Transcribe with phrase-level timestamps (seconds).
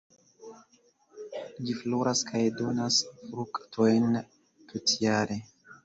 [1.67, 4.21] Ĝi floras kaj donas fruktojn
[4.73, 5.43] tutjare.